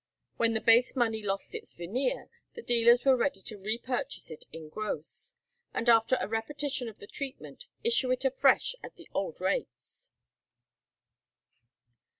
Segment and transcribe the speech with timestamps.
[0.37, 4.67] When the base money lost its veneer, the dealers were ready to repurchase it in
[4.67, 5.35] gross,
[5.75, 10.09] and after a repetition of the treatment, issue it afresh at the old rates.